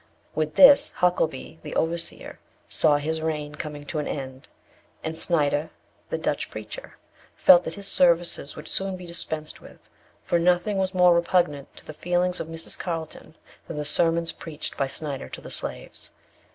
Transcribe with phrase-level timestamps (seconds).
[0.33, 4.49] With this, Huckelby, the overseer, saw his reign coming to an end;
[5.03, 5.69] and Snyder,
[6.09, 6.97] the Dutch preacher,
[7.35, 9.91] felt that his services would soon be dispensed with,
[10.23, 12.79] for nothing was more repugnant to the feelings of Mrs.
[12.79, 13.35] Carlton
[13.67, 16.11] than the sermons preached by Snyder to the slaves.